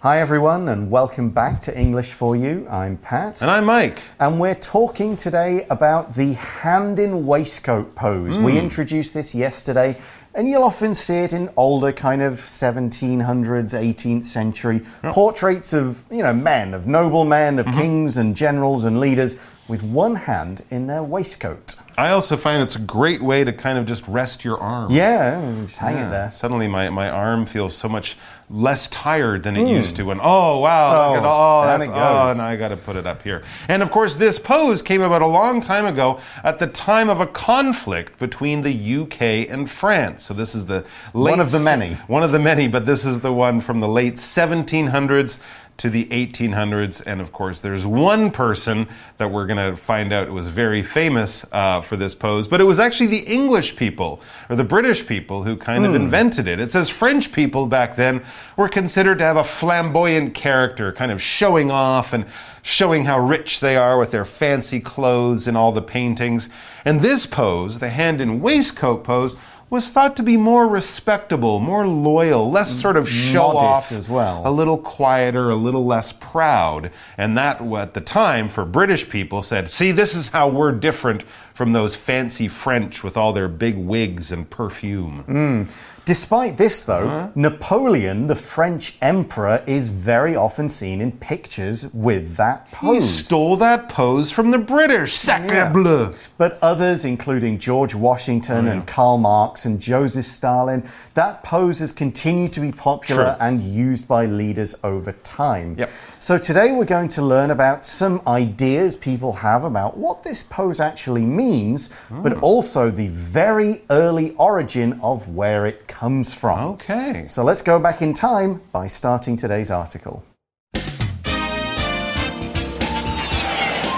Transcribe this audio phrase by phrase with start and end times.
[0.00, 2.66] Hi, everyone, and welcome back to English for You.
[2.70, 3.40] I'm Pat.
[3.40, 3.98] And I'm Mike.
[4.20, 8.38] And we're talking today about the hand in waistcoat pose.
[8.38, 8.58] We hmm.
[8.58, 9.96] introduced this yesterday,
[10.34, 16.22] and you'll often see it in older kind of 1700s, 18th century portraits of, you
[16.22, 17.80] know, men, of noble men, of mm-hmm.
[17.80, 21.76] kings and generals and leaders with one hand in their waistcoat.
[21.98, 24.92] I also find it's a great way to kind of just rest your arm.
[24.92, 26.08] Yeah, just hang Yeah.
[26.08, 26.30] it there.
[26.30, 28.18] Suddenly, my, my arm feels so much
[28.50, 29.68] less tired than it hmm.
[29.68, 30.10] used to.
[30.10, 32.96] And oh wow, look at Oh, oh, down that's, oh, now I got to put
[32.96, 33.42] it up here.
[33.68, 37.20] And of course, this pose came about a long time ago at the time of
[37.20, 40.24] a conflict between the UK and France.
[40.24, 41.94] So this is the late One of the many.
[42.06, 45.40] One of the many, but this is the one from the late 1700s
[45.78, 47.06] to the 1800s.
[47.06, 51.44] And of course, there's one person that we're going to find out was very famous
[51.52, 55.44] uh, for this pose, but it was actually the English people or the British people
[55.44, 56.60] who kind of invented it.
[56.60, 58.24] It says French people back then
[58.56, 62.26] were considered to have a flamboyant character, kind of showing off and
[62.62, 66.48] showing how rich they are with their fancy clothes and all the paintings.
[66.84, 69.36] And this pose, the hand in waistcoat pose,
[69.68, 74.08] was thought to be more respectable, more loyal, less sort of show Modest off as
[74.08, 74.42] well.
[74.44, 76.92] a little quieter, a little less proud.
[77.18, 81.24] And that, at the time, for British people, said, see, this is how we're different
[81.52, 85.24] from those fancy French with all their big wigs and perfume.
[85.26, 85.70] Mm.
[86.06, 92.68] Despite this, though, Napoleon, the French emperor, is very often seen in pictures with that
[92.70, 93.24] He pose.
[93.26, 95.14] stole that pose from the British.
[95.16, 95.68] Sacre Yeah.
[95.72, 96.12] bleu.
[96.38, 101.90] But others, including George Washington oh, and Karl Marx and Joseph Stalin, that pose has
[101.90, 103.44] continued to be popular True.
[103.46, 105.74] and used by leaders over time.
[105.76, 105.90] Yep.
[106.26, 110.80] So today we're going to learn about some ideas people have about what this pose
[110.80, 112.42] actually means, but hmm.
[112.42, 116.58] also the very early origin of where it comes from.
[116.70, 117.28] Okay.
[117.28, 120.24] So let's go back in time by starting today's article.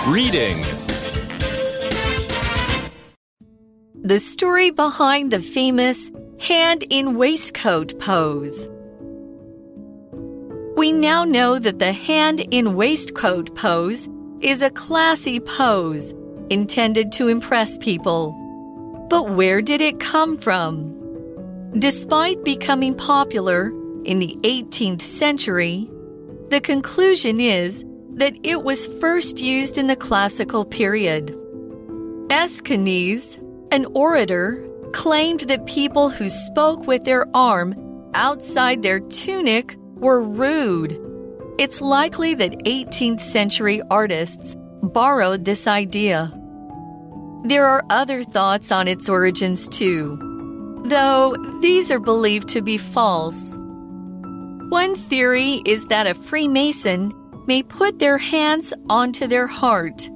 [0.06, 0.60] Reading.
[4.02, 8.68] The story behind the famous hand in waistcoat pose.
[10.78, 14.08] We now know that the hand in waistcoat pose
[14.40, 16.14] is a classy pose
[16.50, 18.30] intended to impress people.
[19.10, 20.94] But where did it come from?
[21.80, 23.70] Despite becoming popular
[24.04, 25.90] in the 18th century,
[26.50, 27.84] the conclusion is
[28.14, 31.36] that it was first used in the classical period.
[32.28, 33.36] Aeschines,
[33.72, 37.74] an orator, claimed that people who spoke with their arm
[38.14, 40.98] outside their tunic were rude.
[41.58, 46.32] It's likely that 18th century artists borrowed this idea.
[47.44, 50.18] There are other thoughts on its origins too,
[50.86, 53.56] though these are believed to be false.
[54.68, 57.14] One theory is that a Freemason
[57.46, 60.10] may put their hands onto their heart.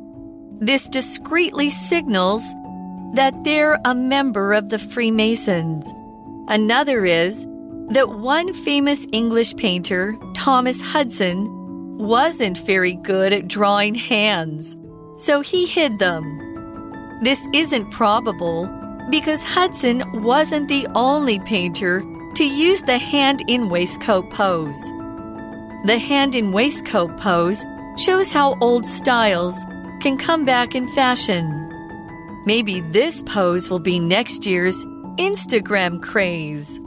[0.61, 2.43] This discreetly signals
[3.15, 5.91] that they're a member of the Freemasons.
[6.49, 7.47] Another is
[7.91, 11.47] that one famous English painter, Thomas Hudson,
[11.99, 14.77] wasn't very good at drawing hands,
[15.17, 16.25] so he hid them.
[17.23, 18.69] This isn't probable
[19.11, 22.03] because Hudson wasn't the only painter
[22.35, 24.81] to use the hand in waistcoat pose.
[25.85, 27.65] The hand in waistcoat pose
[27.99, 29.57] shows how old styles
[30.01, 31.59] can come back in fashion.
[32.47, 34.77] Maybe this pose will be next year's
[35.19, 36.81] Instagram craze.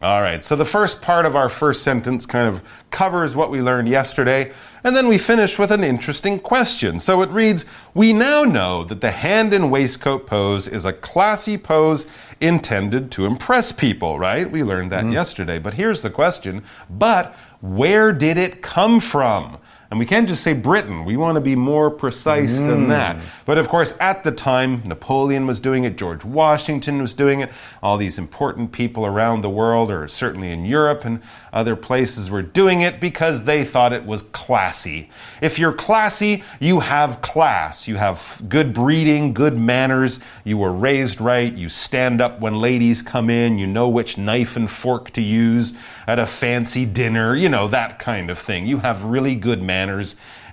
[0.00, 3.60] All right, so the first part of our first sentence kind of covers what we
[3.60, 4.52] learned yesterday,
[4.84, 7.00] and then we finish with an interesting question.
[7.00, 7.64] So it reads
[7.94, 12.06] We now know that the hand in waistcoat pose is a classy pose
[12.40, 14.48] intended to impress people, right?
[14.48, 15.14] We learned that mm-hmm.
[15.14, 15.58] yesterday.
[15.58, 19.58] But here's the question But where did it come from?
[19.90, 21.06] And we can't just say Britain.
[21.06, 22.88] We want to be more precise than mm.
[22.90, 23.16] that.
[23.46, 27.50] But of course, at the time, Napoleon was doing it, George Washington was doing it,
[27.82, 31.22] all these important people around the world, or certainly in Europe and
[31.54, 35.08] other places, were doing it because they thought it was classy.
[35.40, 37.88] If you're classy, you have class.
[37.88, 40.20] You have good breeding, good manners.
[40.44, 41.50] You were raised right.
[41.50, 43.58] You stand up when ladies come in.
[43.58, 45.72] You know which knife and fork to use
[46.06, 47.34] at a fancy dinner.
[47.34, 48.66] You know, that kind of thing.
[48.66, 49.77] You have really good manners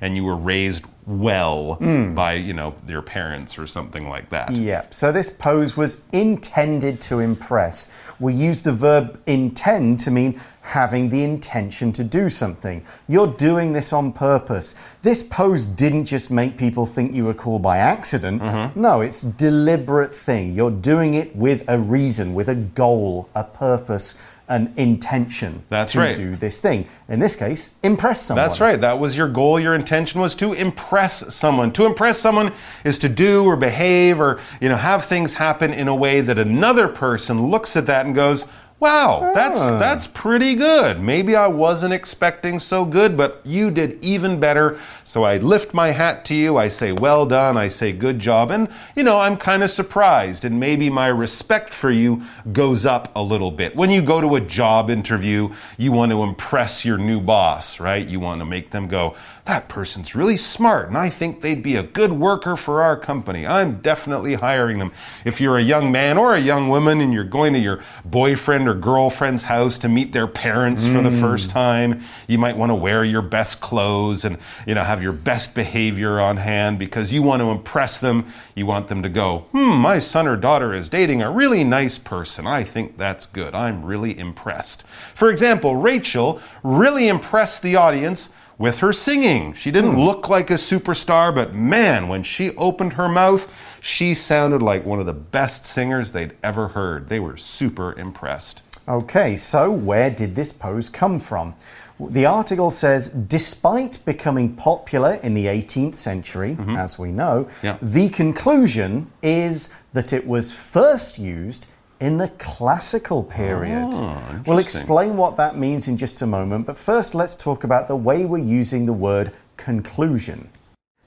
[0.01, 2.13] and you were raised well hmm.
[2.15, 4.51] by, you know, your parents or something like that.
[4.51, 7.93] Yeah, so this pose was intended to impress.
[8.19, 12.83] We use the verb intend to mean having the intention to do something.
[13.07, 14.73] You're doing this on purpose.
[15.03, 18.41] This pose didn't just make people think you were cool by accident.
[18.41, 18.81] Mm-hmm.
[18.81, 20.53] No, it's deliberate thing.
[20.53, 25.99] You're doing it with a reason, with a goal, a purpose, an intention That's to
[25.99, 26.15] right.
[26.15, 26.87] do this thing.
[27.09, 28.43] In this case, impress someone.
[28.43, 28.79] That's right.
[28.79, 29.59] That was your goal.
[29.59, 31.71] Your intention was to impress someone.
[31.73, 32.53] To impress someone
[32.83, 36.37] is to do or behave or, you know, have things happen in a way that
[36.37, 38.45] another person looks at that and goes,
[38.77, 39.79] Wow, that's Ah.
[39.79, 41.01] that's pretty good.
[41.01, 44.77] Maybe I wasn't expecting so good, but you did even better.
[45.05, 46.57] So I lift my hat to you.
[46.57, 47.55] I say well done.
[47.55, 48.51] I say good job.
[48.51, 53.11] And you know, I'm kind of surprised and maybe my respect for you goes up
[53.15, 53.75] a little bit.
[53.77, 58.05] When you go to a job interview, you want to impress your new boss, right?
[58.05, 61.75] You want to make them go, "That person's really smart and I think they'd be
[61.75, 63.45] a good worker for our company.
[63.45, 64.91] I'm definitely hiring them."
[65.23, 68.67] If you're a young man or a young woman and you're going to your boyfriend
[68.67, 72.75] or girlfriend's house to meet their parents for the first time, you might want to
[72.75, 77.21] wear your best clothes and you know have your best behavior on hand because you
[77.21, 78.25] want to impress them.
[78.55, 81.97] You want them to go, "Hmm, my son or daughter is dating a really nice
[81.97, 82.47] person.
[82.47, 83.53] I think that's good.
[83.53, 84.83] I'm really impressed."
[85.13, 89.53] For example, Rachel really impressed the audience with her singing.
[89.53, 90.01] She didn't hmm.
[90.01, 94.99] look like a superstar, but man, when she opened her mouth, she sounded like one
[94.99, 97.09] of the best singers they'd ever heard.
[97.09, 98.61] They were super impressed.
[98.87, 101.55] Okay, so where did this pose come from?
[101.99, 106.75] The article says, despite becoming popular in the 18th century, mm-hmm.
[106.75, 107.47] as we know.
[107.63, 107.77] Yeah.
[107.81, 111.67] the conclusion is that it was first used
[111.99, 113.89] in the classical period.
[113.93, 117.87] Oh, we'll explain what that means in just a moment, but first let's talk about
[117.87, 120.49] the way we're using the word conclusion.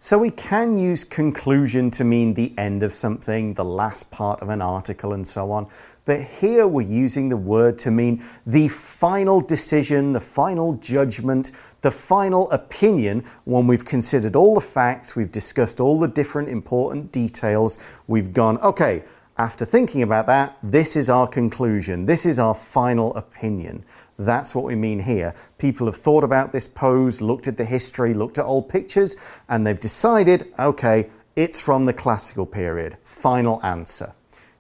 [0.01, 4.49] So we can use conclusion to mean the end of something, the last part of
[4.49, 5.67] an article, and so on.
[6.05, 11.51] But here we're using the word to mean the final decision, the final judgment,
[11.81, 17.11] the final opinion when we've considered all the facts, we've discussed all the different important
[17.13, 19.03] details, we've gone, okay,
[19.39, 23.85] after thinking about that, this is our conclusion, this is our final opinion.
[24.19, 25.33] That's what we mean here.
[25.59, 29.17] People have thought about this pose, looked at the history, looked at old pictures,
[29.49, 32.97] and they've decided okay, it's from the classical period.
[33.05, 34.13] Final answer.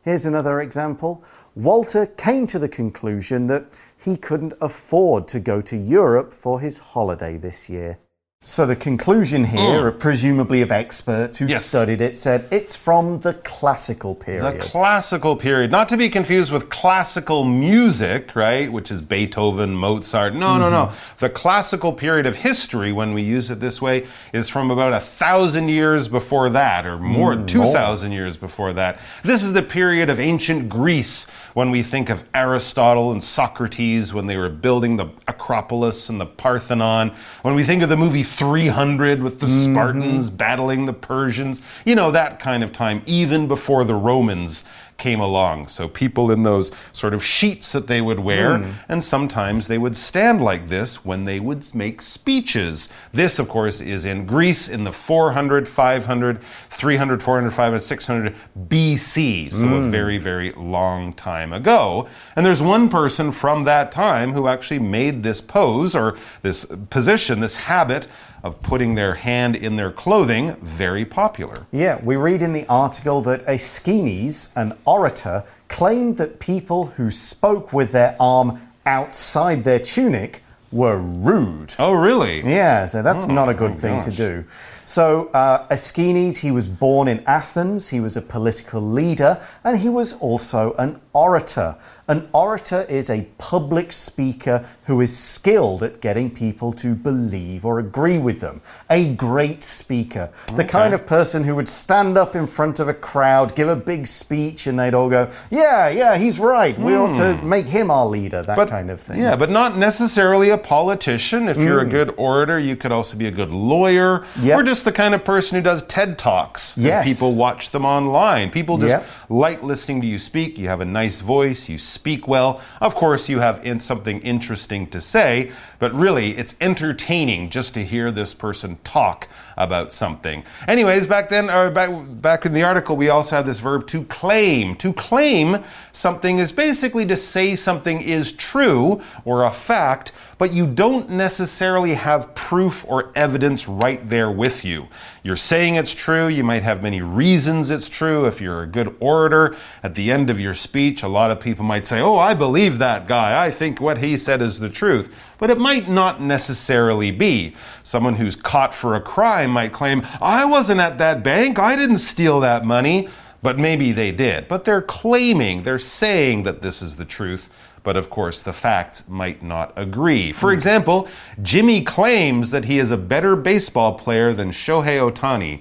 [0.03, 1.25] Here's another example.
[1.57, 3.67] Walter came to the conclusion that
[3.97, 7.99] he couldn't afford to go to Europe for his holiday this year.
[8.43, 9.99] So the conclusion here, mm.
[9.99, 11.67] presumably of experts who Yes.
[11.67, 14.61] studied it, said it's from the classical period.
[14.61, 20.35] The classical period, not to be confused with classical music, right, which is Beethoven, Mozart.
[20.35, 20.87] No, no, no.
[20.87, 21.17] Mm-hmm.
[21.19, 25.01] The classical period of history, when we use it this way, is from about a
[25.01, 29.01] thousand years before that, or more, mm, 2,000 years before that.
[29.25, 31.27] This is the period of ancient Greece
[31.59, 36.25] when we think of Aristotle and Socrates when they were building the Acropolis and the
[36.25, 37.13] Parthenon.
[37.43, 39.73] When we think of the movie 300 with the mm-hmm.
[39.73, 44.67] Spartans battling the Persians, you know, that kind of time, even before the Romans
[44.99, 45.69] came along.
[45.69, 48.71] So people in those sort of sheets that they would wear, hmm.
[48.89, 52.89] and sometimes they would stand like this when they would make speeches.
[53.13, 56.41] This, of course, is in Greece in the 400, 500,
[56.71, 58.35] 300, 400, 500, 600
[58.69, 59.53] BC.
[59.53, 59.91] So a hmm.
[59.91, 62.09] very, very long time ago.
[62.35, 67.39] And there's one person from that time who actually made this pose or this position,
[67.39, 68.09] this habit
[68.43, 71.55] of putting their hand in their clothing very popular.
[71.73, 77.73] Yeah, we read in the article that Aeschines, an orator, claimed that people who spoke
[77.73, 80.43] with their arm outside their tunic
[80.73, 81.75] were rude.
[81.79, 82.43] Oh, really?
[82.43, 84.45] Yeah, so that's not a good thing to do.
[84.85, 89.91] So, uh, Aeschines, he was born in Athens, he was a political leader, and he
[89.91, 91.77] was also an orator.
[92.11, 97.81] An orator is a public speaker who is skilled at getting people to believe or
[97.81, 98.63] agree with them.
[98.89, 100.31] A great speaker.
[100.57, 103.77] The kind of person who would stand up in front of a crowd, give a
[103.77, 106.79] big speech, and they'd all go, Yeah, yeah, he's right.
[106.81, 109.19] We ought to make him our leader, that kind of thing.
[109.19, 111.47] Yeah, but not necessarily a politician.
[111.47, 114.45] If you're a good orator, you could also be a good lawyer Mm.
[114.45, 114.59] Yep.
[114.59, 116.75] or just the kind of person who does TED Talks.
[116.77, 117.05] and Yes.
[117.05, 118.51] people watch them online.
[118.51, 119.07] People just Yep.
[119.29, 120.57] like listening to you speak.
[120.57, 122.61] You have a nice voice, you speak well.
[122.81, 127.85] Of course, you have in something interesting to say, but really, it's entertaining just to
[127.85, 130.45] hear this person talk about something.
[130.67, 131.91] Anyways, back then, or back,
[132.23, 134.77] back in the article, we also have this verb to claim.
[134.77, 135.63] To claim
[135.93, 141.95] something is basically to say something is true or a fact, but you don't necessarily
[141.95, 144.87] have proof or evidence right there with you.
[145.25, 148.25] You're saying it's true, you might have many reasons it's true.
[148.25, 151.65] If you're a good orator, at the end of your speech, a lot of people
[151.65, 155.13] might say, Oh, I believe that guy, I think what he said is the truth.
[155.39, 157.55] But it might not necessarily be.
[157.83, 161.99] Someone who's caught for a crime might claim, I wasn't at that bank, I didn't
[161.99, 163.09] steal that money.
[163.41, 164.49] But maybe they did.
[164.49, 167.49] But they're claiming, they're saying that this is the truth.
[167.89, 170.31] But of course, the facts might not agree.
[170.31, 170.55] For hmm.
[170.55, 171.09] example,
[171.41, 175.61] Jimmy claims that he is a better baseball player than Shohei Ohtani.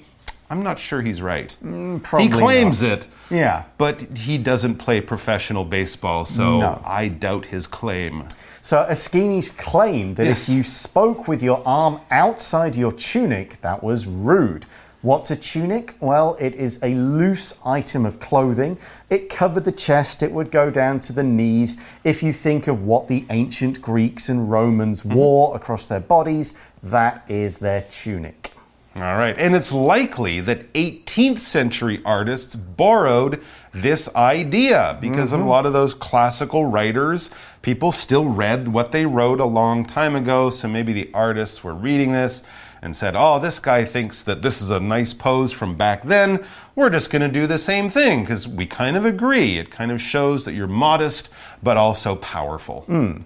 [0.49, 1.55] I'm not sure he's right.
[1.63, 3.07] Mm, probably he claims it.
[3.29, 3.63] Yeah.
[3.77, 6.81] But he doesn't play professional baseball, so No.
[6.83, 8.25] I doubt his claim.
[8.61, 10.49] So Aeschines claimed that Yes.
[10.49, 14.65] if you spoke with your arm outside your tunic, that was rude.
[15.03, 15.95] What's a tunic?
[15.99, 18.79] Well, it is a loose item of clothing.
[19.11, 21.77] It covered the chest, it would go down to the knees.
[22.03, 25.13] If you think of what the ancient Greeks and Romans mm-hmm.
[25.13, 28.51] wore across their bodies, that is their tunic.
[28.95, 29.37] All right.
[29.37, 35.47] And it's likely that 18th century artists borrowed this idea because of mm-hmm.
[35.47, 37.29] a lot of those classical writers.
[37.61, 40.49] People still read what they wrote a long time ago.
[40.49, 42.41] So maybe the artists were reading this
[42.81, 46.45] and said, oh, this guy thinks that this is a nice pose from back then.
[46.75, 49.57] We're just going to do the same thing because we kind of agree.
[49.57, 51.29] It kind of shows that you're modest
[51.63, 52.81] but also powerful.
[52.81, 53.21] Hmm.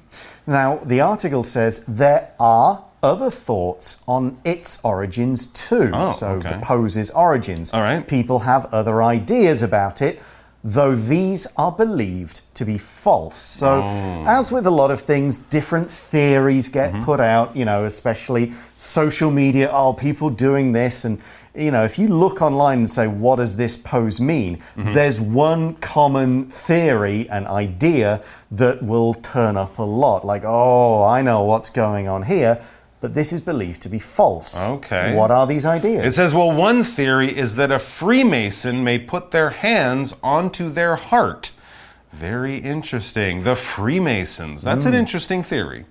[0.48, 5.92] Now, the article says there are other thoughts on its origins too.
[5.94, 6.50] Oh, so okay.
[6.50, 7.74] the pose's origins.
[7.74, 8.08] All right.
[8.08, 10.22] People have other ideas about it,
[10.64, 13.36] though these are believed to be false.
[13.38, 14.24] So, Oh.
[14.28, 17.04] as with a lot of things, different theories get Mm-hmm.
[17.04, 19.70] put out, you know, especially social media.
[19.74, 21.04] Oh, people doing this.
[21.06, 21.18] And,
[21.56, 24.58] you know, if you look online and say, what does this pose mean?
[24.78, 24.92] Mm-hmm.
[24.94, 30.24] There's one common theory and idea that will turn up a lot.
[30.26, 32.62] Like, oh, I know what's going on here.
[33.02, 34.64] But this is believed to be false.
[34.64, 35.16] Okay.
[35.16, 36.06] What are these ideas?
[36.06, 40.96] It says, well, one theory is that a Freemason may put their hands onto their
[40.96, 41.52] heart.
[42.14, 43.42] Very interesting.
[43.44, 44.62] The Freemasons.
[44.62, 45.00] That's an hmm.
[45.00, 45.86] interesting theory.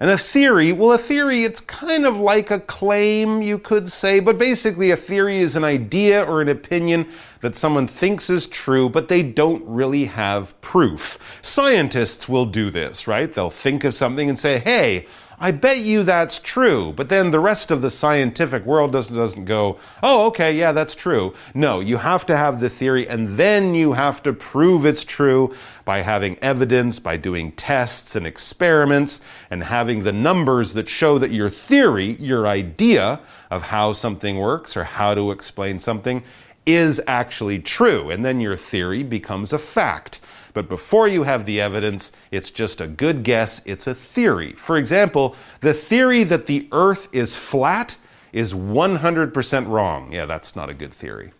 [0.00, 4.18] And a theory, well, a theory, it's kind of like a claim, you could say,
[4.18, 7.06] but basically, a theory is an idea or an opinion
[7.42, 11.38] that someone thinks is true, but they don't really have proof.
[11.42, 13.32] Scientists will do this, right?
[13.32, 15.06] They'll think of something and say, hey,
[15.38, 16.92] I bet you that's true.
[16.96, 20.94] But then the rest of the scientific world doesn't, doesn't go, oh, okay, yeah, that's
[20.94, 21.34] true.
[21.54, 25.54] No, you have to have the theory and then you have to prove it's true
[25.84, 31.30] by having evidence, by doing tests and experiments, and having the numbers that show that
[31.30, 36.22] your theory, your idea of how something works or how to explain something,
[36.66, 38.10] is actually true.
[38.10, 40.20] And then your theory becomes a fact.
[40.54, 44.52] But before you have the evidence, it's just a good guess, it's a theory.
[44.52, 47.96] For example, the theory that the earth is flat
[48.32, 50.12] is 100% wrong.
[50.12, 51.32] Yeah, that's not a good theory.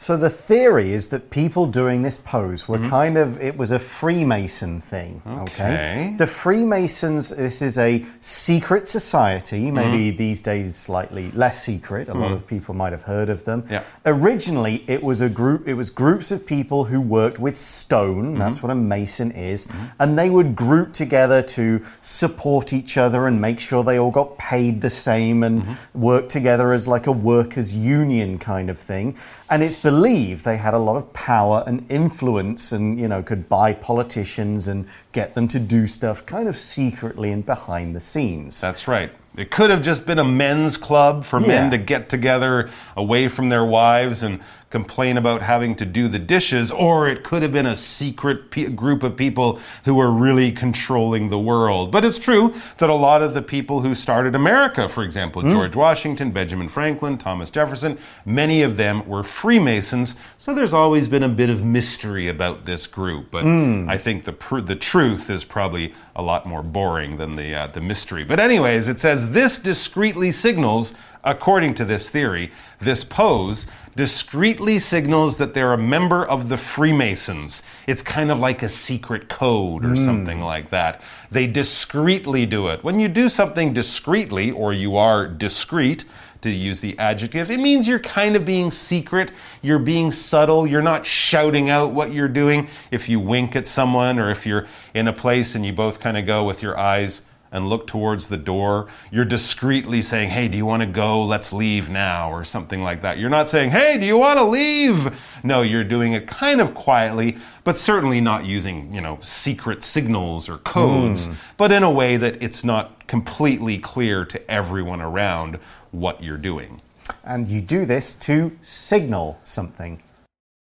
[0.00, 2.88] So the theory is that people doing this pose were Mm-hmm.
[2.88, 5.20] kind of it was a Freemason thing.
[5.26, 6.14] Okay.
[6.16, 9.74] The Freemasons, this is a secret society, Mm-hmm.
[9.74, 12.08] maybe these days slightly less secret.
[12.08, 13.64] A lot of people might have heard of them.
[13.68, 13.82] Yeah.
[14.06, 18.38] Originally it was a group it was groups of people who worked with stone, Mm-hmm.
[18.38, 19.66] that's what a mason is,
[19.98, 24.38] and they would group together to support each other and make sure they all got
[24.38, 26.00] paid the same and Mm-hmm.
[26.00, 29.16] work together as like a workers union kind of thing.
[29.50, 33.48] And it's believed they had a lot of power and influence and, you know, could
[33.48, 38.60] buy politicians and get them to do stuff kind of secretly and behind the scenes.
[38.60, 39.10] That's right.
[39.38, 42.68] It could have just been a men's club for men to get together
[42.98, 47.42] away from their wives and complain about having to do the dishes, or it could
[47.42, 51.90] have been a secret group of people who were really controlling the world.
[51.90, 55.74] But it's true that a lot of the people who started America, for example, George
[55.74, 60.16] Washington, Benjamin Franklin, Thomas Jefferson, many of them were Freemasons.
[60.36, 63.30] So there's always been a bit of mystery about this group.
[63.30, 63.44] But
[63.88, 67.80] I think the the truth is probably a lot more boring than the uh, the
[67.80, 68.24] mystery.
[68.24, 70.94] But anyways, it says this discreetly signals,
[71.24, 73.66] according to this theory, this pose
[73.98, 77.64] discreetly signals that they're a member of the Freemasons.
[77.88, 79.96] It's kind of like a secret code or hmm.
[79.96, 81.00] something like that.
[81.32, 82.84] They discreetly do it.
[82.84, 86.04] When you do something discreetly, or you are discreet,
[86.42, 90.80] to use the adjective, it means you're kind of being secret, you're being subtle, you're
[90.80, 92.68] not shouting out what you're doing.
[92.92, 96.16] If you wink at someone or if you're in a place and you both kind
[96.16, 100.56] of go with your eyes and look towards the door, you're discreetly saying, Hey, do
[100.56, 101.24] you want to go?
[101.24, 103.18] Let's leave now, or something like that.
[103.18, 105.14] You're not saying, Hey, do you want to leave?
[105.42, 110.48] No, you're doing it kind of quietly, but certainly not using, you know, secret signals
[110.48, 111.34] or codes, hmm.
[111.56, 115.58] but in a way that it's not completely clear to everyone around
[115.90, 116.80] what you're doing.
[117.24, 120.02] And you do this to signal something.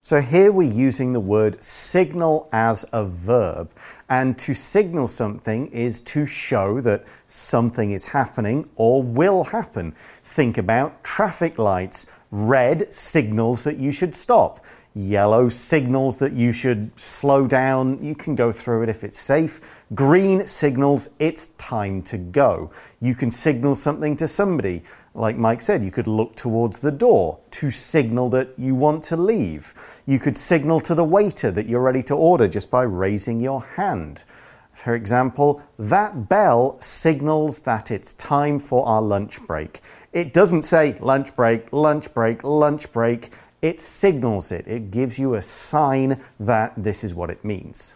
[0.07, 3.73] So here we're using the word signal as a verb.
[4.09, 9.97] And to signal something is to show that something is happening or will happen.
[10.23, 12.07] Think about traffic lights.
[12.31, 14.65] Red signals that you should stop.
[14.95, 18.01] Yellow signals that you should slow down.
[18.01, 19.61] You can go through it if it's safe.
[19.93, 22.71] Green signals it's time to go.
[23.01, 24.85] You can signal something to somebody.
[25.17, 29.17] Like Mike said, you could look towards the door to signal that you want to
[29.17, 29.73] leave.
[30.05, 33.63] You could signal to the waiter that you're ready to order just by raising your
[33.63, 34.25] hand.
[34.75, 39.81] For example, that bell signals that it's time for our lunch break.
[40.13, 43.33] It doesn't say lunch break, lunch break, lunch break.
[43.63, 44.69] It signals it.
[44.69, 47.95] It gives you a sign that this is what it means.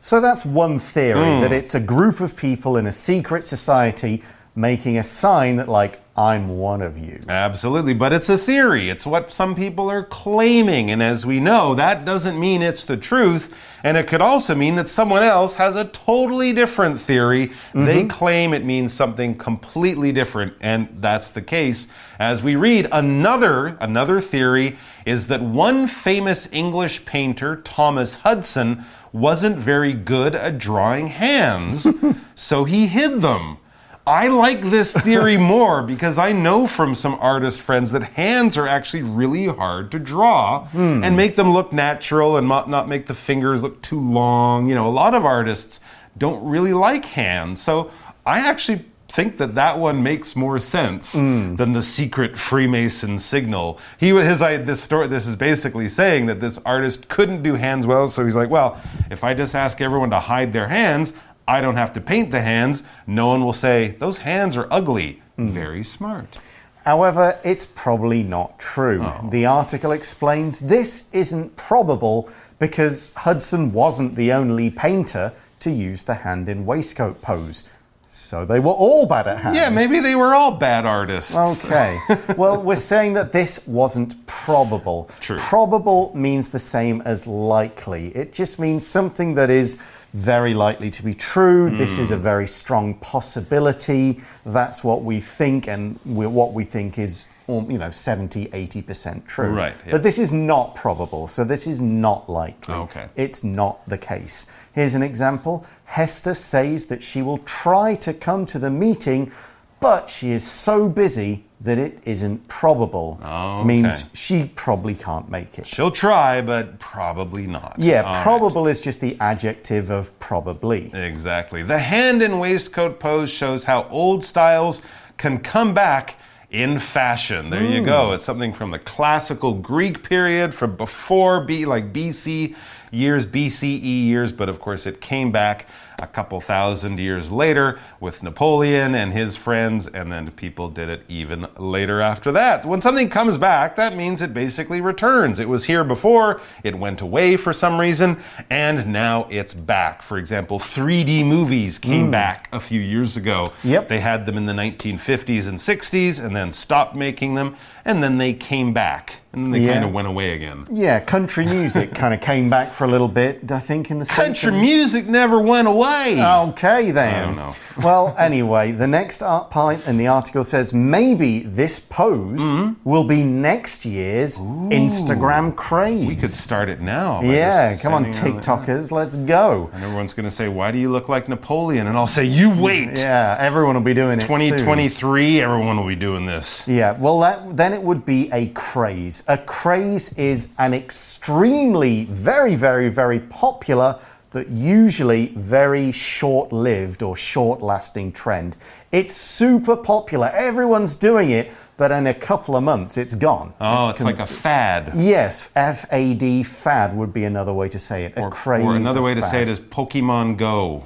[0.00, 1.40] So that's one theory hmm.
[1.42, 4.22] that it's a group of people in a secret society
[4.56, 7.20] making a sign that, like, I'm one of you.
[7.28, 8.88] Absolutely, but it's a theory.
[8.88, 10.92] It's what some people are claiming.
[10.92, 13.52] And as we know, that doesn't mean it's the truth.
[13.82, 17.46] And it could also mean that someone else has a totally different theory.
[17.74, 18.08] They mm-hmm.
[18.08, 20.54] claim it means something completely different.
[20.60, 21.88] And that's the case.
[22.20, 29.56] As we read, another, another theory is that one famous English painter, Thomas Hudson, wasn't
[29.56, 31.86] very good at drawing hands,
[32.34, 33.58] so he hid them.
[34.06, 38.68] I like this theory more because I know from some artist friends that hands are
[38.68, 41.16] actually really hard to draw and hmm.
[41.16, 44.68] make them look natural and not, not make the fingers look too long.
[44.68, 45.80] You know, a lot of artists
[46.18, 47.62] don't really like hands.
[47.62, 47.90] So
[48.26, 51.54] I actually think that that one makes more sense hmm.
[51.54, 53.78] than the secret Freemason signal.
[53.98, 57.86] He his I, this story this is basically saying that this artist couldn't do hands
[57.86, 58.80] well, so he's like, well,
[59.10, 61.14] if I just ask everyone to hide their hands,
[61.46, 62.84] I don't have to paint the hands.
[63.06, 65.22] No one will say, those hands are ugly.
[65.36, 65.48] Hmm.
[65.48, 66.40] Very smart.
[66.84, 69.00] However, it's probably not true.
[69.02, 69.28] Oh.
[69.30, 76.14] The article explains this isn't probable because Hudson wasn't the only painter to use the
[76.14, 77.64] hand in waistcoat pose.
[78.06, 79.56] So they were all bad at hands.
[79.56, 81.36] Yeah, maybe they were all bad artists.
[81.36, 81.98] Okay.
[82.36, 85.10] well, we're saying that this wasn't probable.
[85.20, 85.36] True.
[85.36, 88.08] Probable means the same as likely.
[88.08, 89.78] It just means something that is
[90.14, 91.68] very likely to be true.
[91.70, 92.02] This Hmm.
[92.02, 94.20] is a very strong possibility.
[94.46, 99.48] That's what we think, and what we think is, um, you know, 70, 80% true.
[99.48, 99.90] Right, yeah.
[99.92, 102.74] But this is not probable, so this is not likely.
[102.74, 103.06] Okay.
[103.16, 104.46] It's not the case.
[104.72, 109.32] Here's an example Hester says that she will try to come to the meeting,
[109.80, 113.18] but she is so busy that it isn't probable.
[113.22, 113.66] Oh, okay.
[113.66, 115.66] Means she probably can't make it.
[115.66, 117.76] She'll try, but probably not.
[117.78, 118.22] Yeah, All right.
[118.22, 120.92] probable is just the adjective of probably.
[120.94, 121.62] Exactly.
[121.62, 124.82] The hand in waistcoat pose shows how old styles
[125.16, 126.16] can come back
[126.50, 127.48] in fashion.
[127.48, 128.08] There you go.
[128.08, 128.14] Hmm.
[128.14, 132.54] It's something from the classical Greek period, from before B, like BC
[132.90, 135.66] years, BCE years, but of course it came back
[136.02, 141.02] a couple thousand years later with Napoleon and his friends, and then people did it
[141.08, 142.64] even later after that.
[142.64, 145.40] When something comes back, that means it basically returns.
[145.40, 150.02] It was here before, it went away for some reason, and now it's back.
[150.02, 152.10] For example, 3D movies came hmm.
[152.10, 153.44] back a few years ago.
[153.62, 153.88] Yep.
[153.88, 158.18] They had them in the 1950s and 60s and then stopped making them, and then
[158.18, 159.20] they came back.
[159.32, 159.72] And then they Yeah.
[159.74, 160.64] kind of went away again.
[160.72, 164.04] Yeah, country music kind of came back for a little bit, I think, in the
[164.04, 164.24] States.
[164.24, 165.83] Country music never went away.
[165.88, 167.14] Okay, then.
[167.14, 167.52] I don't know.
[167.84, 172.88] well, anyway, the next art part in the article says maybe this pose Mm-hmm.
[172.88, 176.06] will be next year's Instagram craze.
[176.06, 177.20] We could start it now.
[177.20, 179.70] by Yeah, just come on, standing around- TikTokers, let's go.
[179.72, 181.86] And everyone's going to say, Why do you look like Napoleon?
[181.86, 182.98] And I'll say, You wait.
[182.98, 184.22] Yeah, everyone will be doing it.
[184.22, 184.28] soon.
[184.38, 186.66] 2023, everyone will be doing this.
[186.68, 189.24] Yeah, well, that, then it would be a craze.
[189.28, 193.98] A craze is an extremely, very, very, very popular,
[194.34, 198.56] but usually very short lived or short lasting trend.
[198.90, 200.28] It's super popular.
[200.34, 203.54] Everyone's doing it, but in a couple of months, it's gone.
[203.60, 204.90] Oh, it's like a fad.
[204.96, 208.16] Yes, F A D, fad would be another way to say it.
[208.16, 208.64] A Or, craze.
[208.66, 210.82] or another a way to say it is Pokemon Go.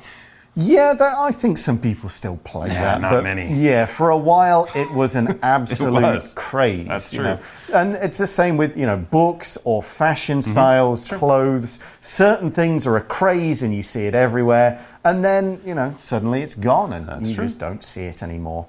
[0.60, 3.00] Yeah, that, I think some people still play Yeah, that.
[3.00, 3.46] not many.
[3.54, 6.34] Yeah, for a while it was an absolute was.
[6.34, 6.88] craze.
[6.88, 7.22] That's true.
[7.22, 7.38] know.
[7.74, 10.50] And it's the same with, you know, books or fashion Mm-hmm.
[10.50, 11.78] styles, clothes.
[12.00, 14.84] Certain things are a craze and you see it everywhere.
[15.08, 17.44] And then you know suddenly it's gone, and That's you true.
[17.44, 18.66] just don't see it anymore.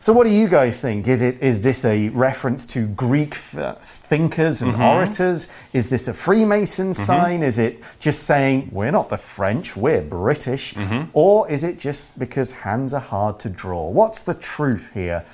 [0.00, 1.08] So, what do you guys think?
[1.08, 4.82] Is it is this a reference to Greek uh, thinkers and mm-hmm.
[4.82, 5.48] orators?
[5.72, 7.02] Is this a Freemason mm-hmm.
[7.02, 7.42] sign?
[7.42, 11.10] Is it just saying we're not the French, we're British, mm-hmm.
[11.14, 13.88] or is it just because hands are hard to draw?
[13.88, 15.24] What's the truth here?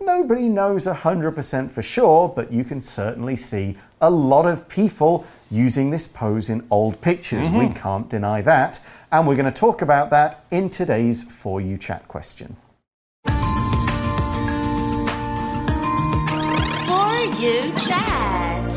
[0.00, 5.88] Nobody knows 100% for sure, but you can certainly see a lot of people using
[5.88, 7.48] this pose in old pictures.
[7.50, 8.80] We can't deny that.
[9.14, 12.56] And we're going to talk about that in today's For You Chat question.
[13.24, 13.32] For
[17.38, 18.72] you chat.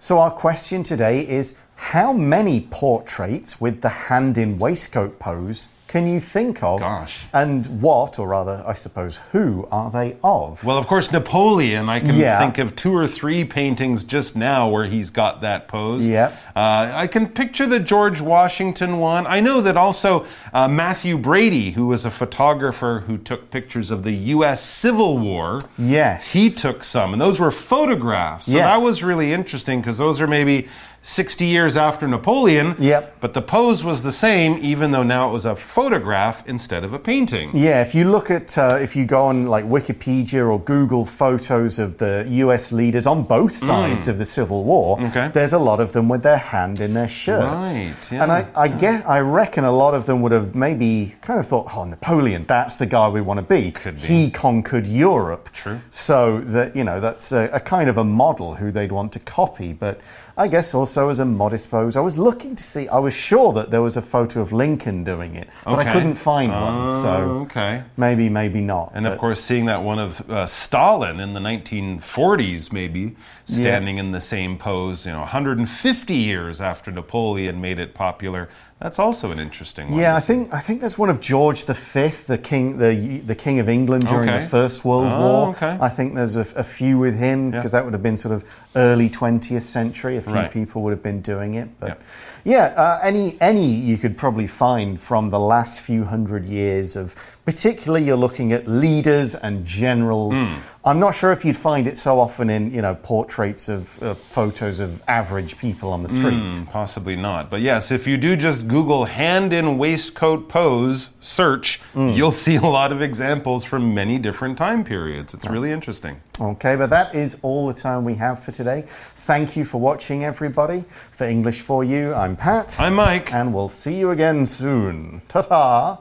[0.00, 6.08] So, our question today is How many portraits with the hand in waistcoat pose can
[6.08, 6.80] you think of?
[6.80, 7.20] Gosh.
[7.32, 10.64] And what, or rather, I suppose, who are they of?
[10.64, 11.88] Well, of course, Napoleon.
[11.88, 12.40] I can Yeah.
[12.40, 16.04] think of two or three paintings just now where he's got that pose.
[16.04, 16.36] Yep.
[16.56, 19.24] Uh, I can picture the George Washington one.
[19.28, 24.02] I know that also uh, Mathew Brady, who was a photographer who took pictures of
[24.02, 24.64] the U.S.
[24.64, 25.60] Civil War.
[25.78, 26.32] yes.
[26.32, 28.46] He took some, and those were photographs.
[28.46, 28.78] So Yes.
[28.80, 30.66] that was really interesting because those are maybe
[31.08, 32.74] 60 years after Napoleon.
[32.78, 33.18] Yep.
[33.20, 36.94] But the pose was the same, even though now it was a photograph instead of
[36.94, 37.50] a painting.
[37.54, 41.78] Yeah, if you look at, uh, if you go on like Wikipedia or Google photos
[41.78, 45.10] of the US leaders on both sides of the Civil War, Mm.
[45.10, 45.28] Okay.
[45.34, 47.44] there's a lot of them with their hand in their shirt.
[47.44, 50.54] Right, Yeah, and I, yeah, I guess, I reckon a lot of them would have
[50.54, 53.72] maybe kind of thought, oh, Napoleon, that's the guy we want to be.
[53.72, 54.08] Could be.
[54.08, 55.50] He conquered Europe.
[55.52, 55.80] True.
[55.90, 59.18] So that, you know, that's a, a kind of a model who they'd want to
[59.20, 59.72] copy.
[59.74, 60.00] But
[60.36, 63.52] I guess also as a modest pose, I was looking to see, I was sure
[63.54, 66.86] that there was a photo of Lincoln doing it, but I couldn't find one.
[66.90, 67.10] Oh, So
[67.44, 67.82] okay.
[67.96, 68.92] maybe, maybe not.
[68.94, 73.98] And but- of course, seeing that one of uh, Stalin in the 1940s, maybe standing
[73.98, 78.48] in the same pose, you know, 150 years after Napoleon made it popular,
[78.80, 80.00] that's also an interesting one.
[80.00, 83.58] Yeah, I think I think that's one of George V, the king, the the king
[83.60, 84.42] of England during Okay.
[84.42, 85.48] the First World Oh, War.
[85.50, 85.78] okay.
[85.80, 88.44] I think there's a, a few with him because that would have been sort of
[88.76, 90.16] early 20th century.
[90.16, 90.50] A few Right.
[90.50, 91.94] people would have been doing it, but Yeah.
[92.44, 97.14] Yeah, uh, any any you could probably find from the last few hundred years of,
[97.46, 100.34] particularly you're looking at leaders and generals.
[100.42, 100.54] Hmm.
[100.86, 104.12] I'm not sure if you'd find it so often in you know portraits of uh,
[104.14, 106.54] photos of average people on the street.
[106.54, 107.50] Hmm, possibly not.
[107.50, 112.10] But yes, if you do just Google hand in waistcoat pose search, Hmm.
[112.10, 115.32] you'll see a lot of examples from many different time periods.
[115.32, 116.16] It's really interesting.
[116.40, 118.84] Okay, but that is all the time we have for today.
[119.24, 120.84] Thank you for watching, everybody.
[121.12, 122.78] For English for You, I'm Pat.
[122.78, 123.32] I'm Mike.
[123.32, 125.22] and we'll see you again soon.
[125.28, 126.00] Ta ta!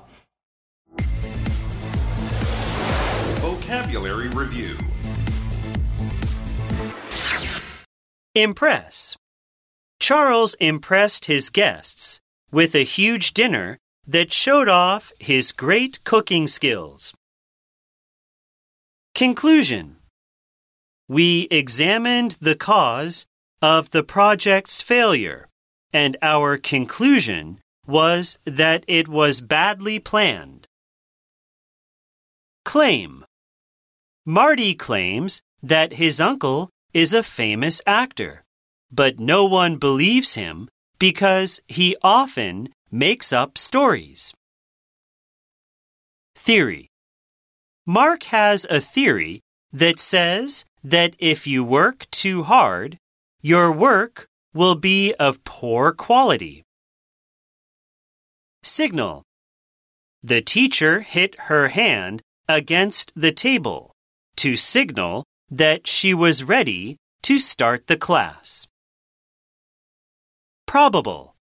[3.39, 4.75] Vocabulary Review.
[8.35, 9.15] Impress.
[10.01, 12.19] Charles impressed his guests
[12.51, 17.13] with a huge dinner that showed off his great cooking skills.
[19.15, 19.95] Conclusion
[21.07, 23.25] We examined the cause
[23.61, 25.49] of the project's failure,
[25.91, 30.67] and our conclusion was that it was badly planned.
[32.63, 33.25] Claim
[34.25, 38.43] Marty claims that his uncle is a famous actor,
[38.91, 44.33] but no one believes him because he often makes up stories.
[46.35, 46.89] Theory
[47.85, 49.41] Mark has a theory
[49.73, 52.97] that says that if you work too hard,
[53.41, 56.63] your work will be of poor quality.
[58.63, 59.23] Signal
[60.21, 63.91] The teacher hit her hand against the table
[64.37, 68.67] to signal that she was ready to start the class.
[70.65, 71.35] Probable.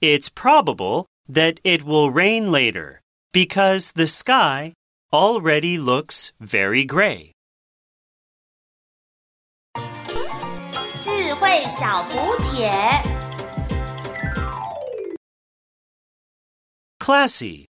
[0.00, 3.00] It's probable that it will rain later
[3.32, 4.74] because the sky
[5.12, 7.32] already looks very gray.
[11.47, 12.69] 智慧小补帖。
[16.99, 17.67] Classy.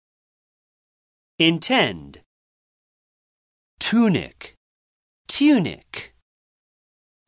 [1.39, 2.19] Intend.
[3.79, 4.55] Tunic.
[5.29, 6.11] Tunic.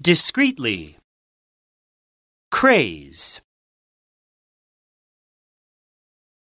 [0.01, 0.97] Discreetly.
[2.51, 3.39] Craze.